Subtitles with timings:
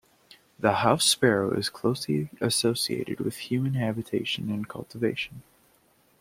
[0.57, 5.43] The house sparrow is closely associated with human habitation and cultivation.